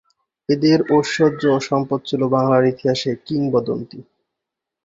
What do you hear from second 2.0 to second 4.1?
ছিল বাংলার ইতিহাসে কিংবদন্তি।